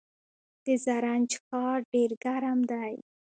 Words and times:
د 0.65 0.65
زرنج 0.83 1.29
ښار 1.45 1.79
ډیر 1.93 2.09
ګرم 2.23 2.59
دی 2.71 2.93